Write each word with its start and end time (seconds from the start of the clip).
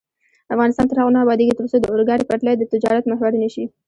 افغانستان 0.53 0.85
تر 0.87 0.97
هغو 0.99 1.15
نه 1.15 1.19
ابادیږي، 1.23 1.53
ترڅو 1.59 1.75
د 1.79 1.85
اورګاډي 1.91 2.25
پټلۍ 2.29 2.55
د 2.57 2.63
تجارت 2.73 3.03
محور 3.11 3.31
نشي. 3.43 3.65